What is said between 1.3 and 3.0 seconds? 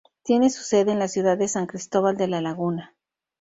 de San Cristóbal de La Laguna.